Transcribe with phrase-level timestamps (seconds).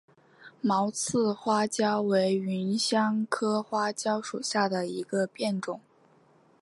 [0.61, 5.79] 毛刺花椒为芸香科花椒属下的一个变种。